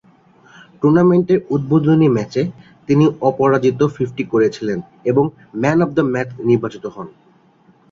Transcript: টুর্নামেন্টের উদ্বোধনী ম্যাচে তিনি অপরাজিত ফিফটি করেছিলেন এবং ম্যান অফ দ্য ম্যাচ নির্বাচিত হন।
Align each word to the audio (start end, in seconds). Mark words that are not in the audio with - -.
টুর্নামেন্টের 0.79 1.39
উদ্বোধনী 1.49 2.07
ম্যাচে 2.09 2.41
তিনি 2.89 3.05
অপরাজিত 3.21 3.79
ফিফটি 3.95 4.23
করেছিলেন 4.23 4.79
এবং 5.05 5.25
ম্যান 5.55 5.79
অফ 5.81 5.89
দ্য 5.95 6.03
ম্যাচ 6.13 6.29
নির্বাচিত 6.49 6.83
হন। 6.95 7.07